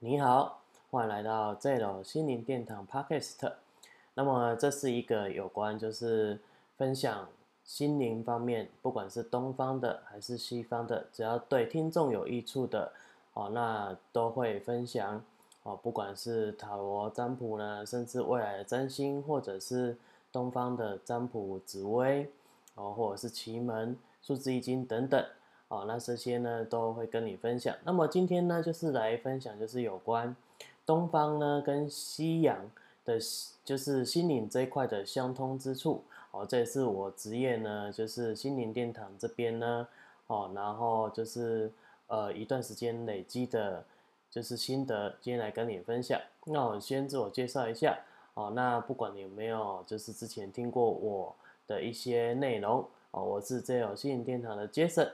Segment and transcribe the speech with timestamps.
[0.00, 3.50] 你好，欢迎来到 Zero 心灵殿堂 Podcast。
[4.12, 6.38] 那么这是一个有关就是
[6.76, 7.26] 分享
[7.64, 12.92] 心灵方面，不管是东方的还是西方的，只要对听众有益处的
[13.32, 15.24] 哦，那都会分享
[15.62, 15.74] 哦。
[15.74, 19.96] 不管是塔罗占卜呢，甚至未来的占星，或者是
[20.30, 22.30] 东方的占卜紫薇
[22.74, 25.24] 哦，或者是奇门数字易经等等。
[25.68, 27.76] 哦，那这些呢都会跟你分享。
[27.84, 30.34] 那么今天呢，就是来分享，就是有关
[30.84, 32.70] 东方呢跟西洋
[33.04, 33.18] 的，
[33.64, 36.04] 就是心灵这一块的相通之处。
[36.30, 39.88] 哦，这也是我职业呢，就是心灵殿堂这边呢，
[40.28, 41.72] 哦，然后就是
[42.06, 43.84] 呃一段时间累积的，
[44.30, 46.20] 就是心得，今天来跟你分享。
[46.44, 47.98] 那我先自我介绍一下。
[48.34, 51.34] 哦，那不管你有没有，就是之前听过我
[51.66, 55.10] 的一些内容，哦，我是这有心灵殿堂的 Jason。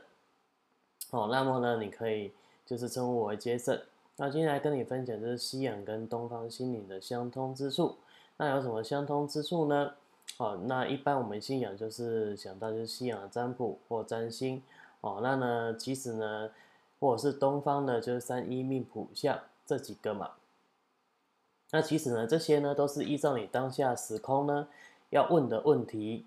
[1.13, 2.33] 哦，那么呢，你可以
[2.65, 3.83] 就是称呼我为 Jason。
[4.17, 7.97] 那今天来跟你分享就是西洋跟东方心灵的相通之处。
[8.39, 9.93] 那有什么相通之处呢？
[10.39, 14.63] 哦，那一般我们信仰就是想到就是西洋占卜或占星。
[15.03, 16.51] 哦，那呢，其实呢，
[16.99, 20.31] 或者是东方的，就是三一命谱相这几个嘛。
[21.73, 24.67] 那其实呢，这些呢都是依照你当下时空呢
[25.11, 26.25] 要问的问题。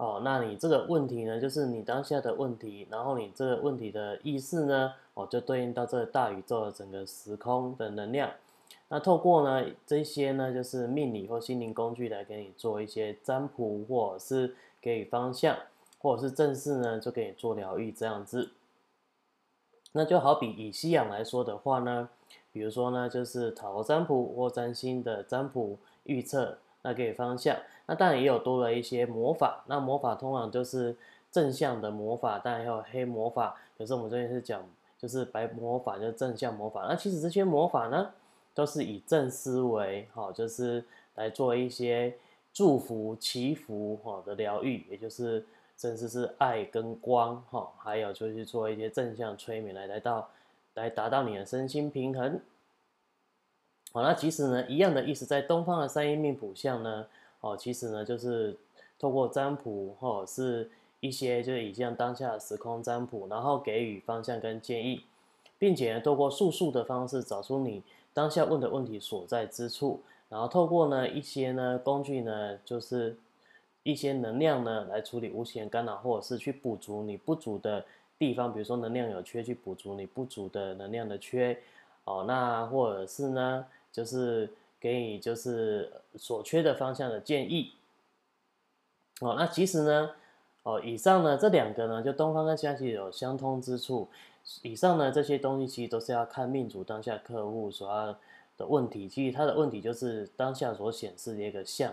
[0.00, 8.30] 哦，那你这个问题呢，就是你当下的问题，然后你这个问题的意思呢，哦，就对应到这大宇宙的整个时空的能量。
[8.88, 15.54] 那透过呢这些呢，就是命理或心灵工具来给你做一些占卜，或者是给予方向，
[15.98, 18.52] 或者是正式呢就给你做疗愈这样子。
[19.92, 22.08] 那就好比以西洋来说的话呢，
[22.50, 26.56] 比如说呢，就是塔罗占卜或占星的占卜预测。
[26.82, 29.64] 那给方向，那当然也有多了一些魔法。
[29.66, 30.96] 那魔法通常就是
[31.30, 33.56] 正向的魔法，当然还有黑魔法。
[33.76, 34.62] 可是我们这边是讲
[34.98, 36.86] 就是白魔法，就是正向魔法。
[36.88, 38.10] 那其实这些魔法呢，
[38.54, 42.14] 都是以正思维，哈，就是来做一些
[42.52, 45.44] 祝福、祈福，哈的疗愈，也就是
[45.76, 50.28] 甚至是爱跟光，哈，还有就是做一些正向催眠，来来到
[50.74, 52.40] 来达到你的身心平衡。
[53.92, 57.06] 好，那其实呢，一样的意思，在东方的三阴命谱相呢，
[57.40, 58.56] 哦，其实呢，就是
[59.00, 60.70] 透过占卜，或者是
[61.00, 65.04] 一些就是以这样当下的时空占卜，然后给予方向跟建议，
[65.58, 67.82] 并且呢，透过数数的方式找出你
[68.14, 73.16] 当下问的问题所在之处，然后透过呢一些呢工具呢，就是
[73.82, 77.84] 一些能量呢来处理无形干扰，或者是去补足你不足的
[78.16, 81.58] 地方，比如说能量有缺，去补足你不足的能量的缺，
[82.04, 83.66] 哦，那或者是呢。
[83.92, 87.74] 就是给你就是所缺的方向的建议，
[89.20, 90.10] 哦，那其实呢，
[90.62, 94.08] 哦，以上呢这两个呢，就东方跟西方其实有相通之处。
[94.62, 98.16] 以上呢这些东西其实都是要看命主当下客户所要
[98.56, 101.92] 的问题，其实他的问题就是当下所显示的一个像，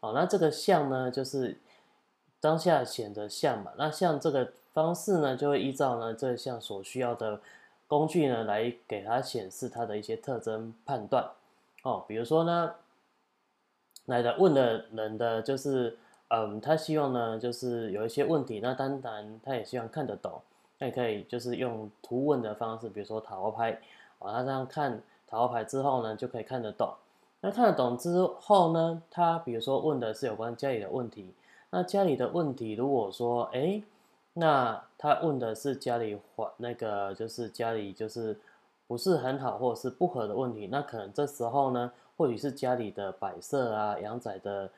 [0.00, 1.56] 哦，那这个像呢就是
[2.40, 7.40] 当下显的像嘛，那像这个方式呢就会依照呢这项所需要的。
[7.88, 11.26] 工具呢，来给它显示它的一些特征判断，
[11.82, 12.74] 哦，比如说呢，
[14.04, 15.96] 来的问的人的就是，
[16.28, 20.38] 嗯，他希望呢，就是有一些问题，那当然他也希望看得懂，
[20.78, 23.72] 那也可以就是用图文的方式，比如说塔罗牌，
[24.18, 26.92] 啊，他这样看塔罗牌之后呢，就可以看得懂。
[27.40, 31.32] 那看得懂之后呢，他比如说问的是有关家里的问题，
[31.70, 33.82] 那家里的问题，如果说，哎。
[34.38, 38.38] 那他问的是家里环那个就是家里就是
[38.86, 44.70] 不是很好或者是不合的问题，那可能这时候呢，或许是家里的摆设啊、阳仔的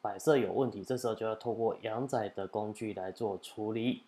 [0.00, 4.02] 摆设有问题，这时候就要透过阳仔的工具来做处理。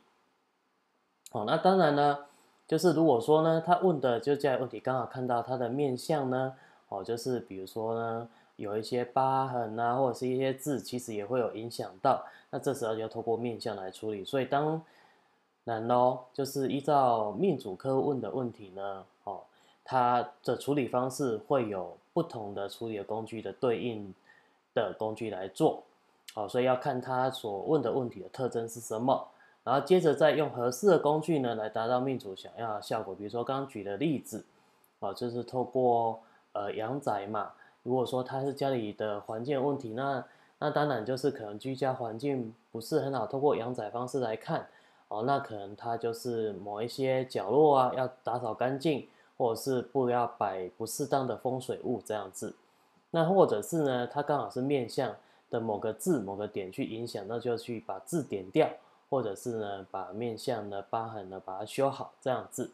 [1.30, 2.26] 好，那当然呢，
[2.66, 6.54] 就是如果说呢，他问的就家里问题，刚好看到他的面相呢，
[6.88, 8.28] 哦，就是比如说呢。
[8.58, 12.24] 有一些疤痕啊，或者是一些痣，其实也会有影响到。
[12.50, 14.24] 那这时候就要透过面相来处理。
[14.24, 14.82] 所以当
[15.62, 19.42] 然喽，就是依照命主科问的问题呢，哦，
[19.84, 24.12] 它的处理方式会有不同的处理的工具的对应
[24.74, 25.84] 的工具来做。
[26.34, 29.28] 哦，所以要看他所问的问题的特征是什么，
[29.62, 33.14] 然后接着再用合适的工具呢，来达到命主想要的效果。
[33.14, 34.44] 比如说刚刚举的例子，
[34.98, 36.18] 哦，就是透过
[36.54, 37.52] 呃阳宅嘛。
[37.84, 40.22] 如果说他是家里的环境问题，那
[40.58, 43.26] 那当然就是可能居家环境不是很好。
[43.26, 44.68] 透过阳仔方式来看，
[45.08, 52.54] 哦，那可能他就是某一些角落啊要打扫干净，或者是不要摆不适当的风水物这样子。
[53.12, 55.14] 那或者是呢，他刚好是面向
[55.48, 58.68] 的某个字某个点去影响，那就去把字点掉，
[59.08, 62.72] 或者是呢把面向的疤痕呢把它修好这样子。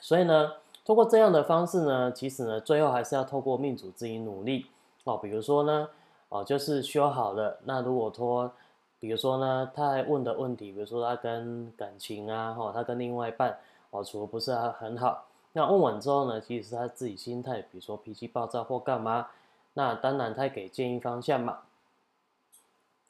[0.00, 0.52] 所以呢。
[0.88, 4.64] 通过这样的方式呢，其实呢，最后还是要透过命主自己努力
[5.04, 5.18] 哦。
[5.18, 5.90] 比如说呢，
[6.30, 7.58] 哦，就是修好了。
[7.64, 8.50] 那如果说，
[8.98, 13.58] 比如说呢，他还问的问题，比如说他跟感情啊，哈，他跟另外一半
[13.90, 15.26] 哦，处的不是很好。
[15.52, 19.26] 那问完之后呢，其实他自己心态，比如说脾气暴躁或干嘛。
[19.74, 21.58] 那当然他给建议方向嘛，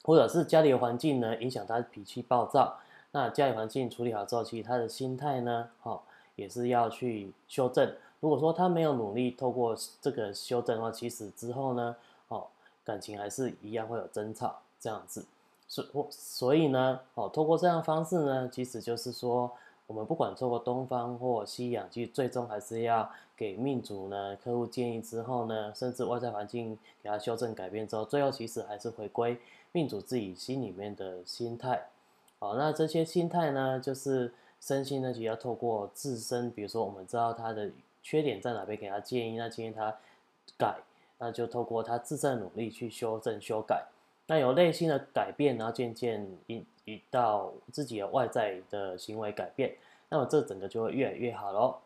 [0.02, 2.80] 或者是家里的环境呢影响他脾气暴躁。
[3.12, 6.00] 那家里环境处理好之后，其实他的心态呢，哦，
[6.38, 7.92] 也是要去修正。
[8.20, 11.96] 如果说他没有努力透过这个修正的话，其实之后呢，
[12.28, 12.46] 哦，
[12.84, 15.26] 感情还是一样会有争吵这样子。
[15.66, 19.50] 所所以呢，哦，透过这样方式呢，其实就是说，
[19.86, 29.38] 我们不管透过东方或西洋，其实最终还是要给命主呢客户建议之后呢，甚至外在环境给他修正改变之后，最后其实还是回归
[29.72, 31.88] 命主自己心里面的心态。
[32.38, 37.70] 好，那这些心态呢，就是身心呢，其实要透过自身，比如说我们知道他的
[38.02, 39.96] 缺点在哪边，给他建议，那建议他
[40.58, 40.78] 改，
[41.18, 43.86] 那就透过他自身的努力去修正修改。
[44.26, 49.74] 那有内心的改变，然后渐渐引引到自己的外在的行为改变，
[50.10, 51.76] 那么这整个就会越来越好喽。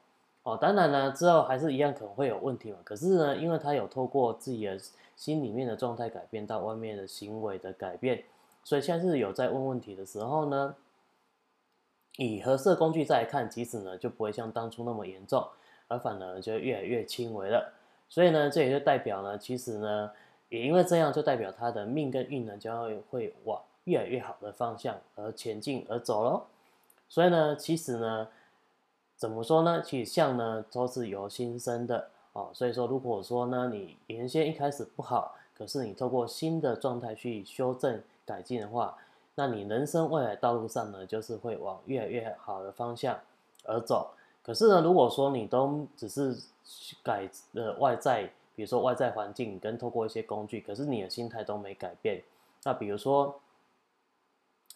[0.43, 2.79] 哦，当然呢，之后还是一样可能会有问题嘛。
[2.83, 4.77] 可是呢，因为他有透过自己的
[5.15, 8.25] 心里面的状态改变到外面的行为的改变，
[8.65, 10.75] 所以现在是有在问问题的时候呢，
[12.17, 15.47] 以合适工具再来看，即使呢就不会像当初那么严重，
[15.89, 17.73] 而反而就越来越轻微了。
[18.09, 20.11] 所以呢，这也就代表呢，其实呢。
[20.49, 26.43] 也因为这样，就代表他的命跟运呢，将会会往越来越好的方向而前进而走喽。
[27.09, 28.29] 所以呢，其实呢，
[29.17, 29.81] 怎么说呢？
[29.81, 32.51] 其实相呢都是由心生的哦。
[32.53, 38.99] 所以说，如果说呢，你原先一开始不好，可是你透过新的状态去修正改进的话，
[39.35, 43.19] 那你人生未来道路上呢，就是会往越来越好的方向
[43.65, 44.11] 而走。
[44.43, 46.37] 可是呢，如果说你都只是
[47.03, 52.23] 改的外在，比如说外在环境跟透过一些工具，可是你的心态都没改变。
[52.65, 53.41] 那比如说，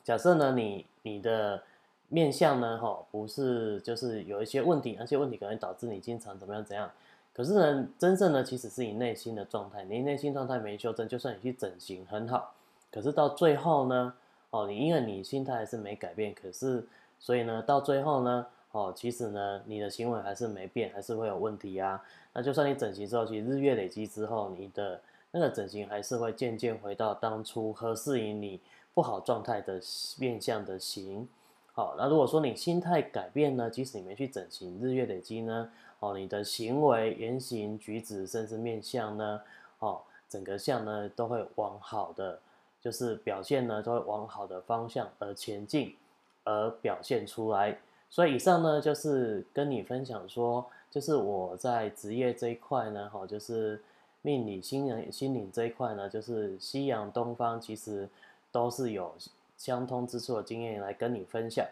[0.02, 1.62] 假设呢，你你的
[2.08, 6.90] 面相呢，哈，不是就是有一些问题，那些问题可能导致你经常怎么样怎样。
[7.34, 12.54] 可是呢，真正呢，其实是你内心的状态，你内心状态没修正，就算你去整形很好，
[12.90, 14.14] 可是到最后呢，
[14.56, 16.86] 哦，你因为你心态还是没改变，可是
[17.18, 18.46] 所以呢，到最后呢。
[18.72, 22.04] 哦，其实呢，你的行为还是没变，还是会有问题啊。
[22.34, 25.00] 那就算你整形之后，其实日月累积之后，你的
[25.30, 28.60] 那个整形还是会渐渐回到当初合适于你
[28.92, 29.80] 不好状态的
[30.18, 31.26] 面相的形。
[31.72, 35.70] 好，那如果说你心态改变呢，即使你没去整形，日月累积呢，
[36.00, 39.40] 哦，你的行为、言行举止，甚至面相呢，
[39.78, 42.38] 哦，整个相呢都会往好的，
[42.81, 45.96] 就是表现呢都会往好的方向而前进，
[46.44, 47.78] 而表现出来。
[48.08, 53.82] 所以以上呢，就是跟你分享说，就是我在职业这一块呢，哈，就是
[54.23, 58.08] 命理、心灵、心灵这一块呢，就是西洋、东方其实
[58.52, 59.12] 都是有
[59.56, 61.67] 相通之处的经验来跟你分享。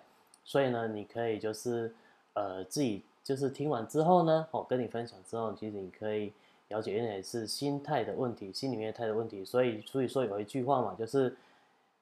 [0.45, 1.95] 所以呢，你可以就是
[2.35, 6.33] 呃自己就是听完之后呢，哦，跟你分享之后，其实你可以
[6.69, 9.45] 了解原来是心态的问题，心里面态的问题。
[9.45, 11.37] 所以所以说有一句话嘛，就是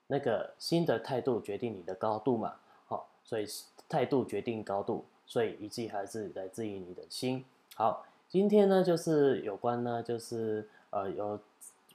[0.07, 2.55] 那个心的态度决定你的高度嘛，
[2.87, 3.47] 好，所以。
[3.89, 7.45] 态度决定高度，所以一切还是来自于你的心。
[7.75, 11.39] 好，今天呢就是有关呢，就是呃有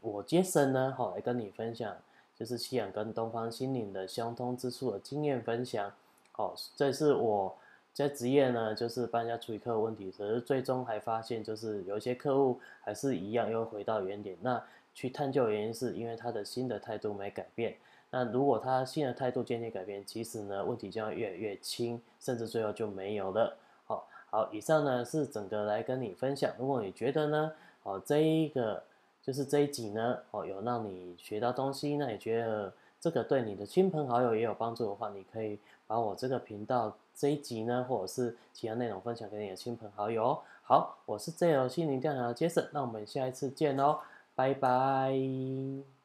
[0.01, 1.97] 我杰森呢，好来跟你分享，
[2.35, 5.91] 就是西洋跟东方心灵的相通之处的经验分享。
[6.33, 7.57] 好，这是我
[7.97, 14.37] 在职业呢，就是帮人家处理客户问题，可是最终还发现，就是有一些客户还是一样，又回到原点。
[14.41, 14.63] 那
[14.93, 17.75] 去探究原因，是因为他的新的态度没改变。
[18.11, 23.57] 那如果他新的态度渐渐改变，其实呢，问题将越来越轻，甚至最后就没有了。
[23.85, 26.53] 好，好，以上呢是整个来跟你分享。
[26.59, 27.51] 如果你觉得呢，
[27.81, 28.83] 哦，这一个
[29.23, 32.71] 就是这一集呢，哦，有让你学到东西，那你觉得
[33.07, 40.37] 这个对你的亲朋好友也有帮助的话，你可以把我这个频道这一集呢，或者是其他内容分享给你的亲朋好友。
[40.61, 43.99] 好，我是 J L 心灵调查的 Jason，那我们下一次见哦，
[44.35, 45.96] 拜拜。